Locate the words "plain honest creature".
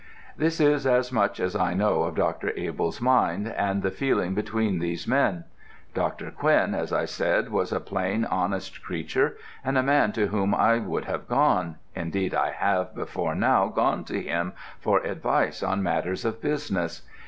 7.79-9.37